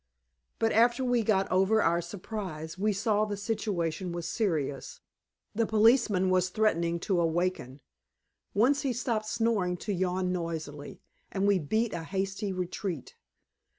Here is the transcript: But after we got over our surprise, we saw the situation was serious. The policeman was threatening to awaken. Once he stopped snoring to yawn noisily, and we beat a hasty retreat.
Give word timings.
But 0.57 0.71
after 0.71 1.05
we 1.05 1.21
got 1.21 1.47
over 1.51 1.79
our 1.83 2.01
surprise, 2.01 2.75
we 2.75 2.91
saw 2.91 3.23
the 3.23 3.37
situation 3.37 4.11
was 4.11 4.27
serious. 4.27 4.99
The 5.53 5.67
policeman 5.67 6.31
was 6.31 6.49
threatening 6.49 6.99
to 7.01 7.21
awaken. 7.21 7.81
Once 8.55 8.81
he 8.81 8.93
stopped 8.93 9.27
snoring 9.27 9.77
to 9.77 9.93
yawn 9.93 10.31
noisily, 10.33 11.01
and 11.31 11.45
we 11.45 11.59
beat 11.59 11.93
a 11.93 12.01
hasty 12.01 12.51
retreat. 12.51 13.15